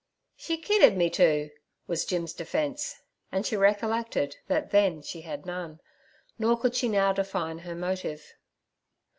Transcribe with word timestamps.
'She 0.35 0.57
kidded 0.57 0.97
me 0.97 1.11
to' 1.11 1.51
was 1.85 2.05
Jim's 2.05 2.33
defence, 2.33 3.03
and 3.31 3.45
she 3.45 3.55
recollected 3.55 4.37
that 4.47 4.71
then 4.71 4.99
she 5.03 5.21
had 5.21 5.45
none. 5.45 5.79
Nor 6.39 6.57
could 6.59 6.73
she 6.73 6.87
now 6.89 7.13
define 7.13 7.59
her 7.59 7.75
motive. 7.75 8.33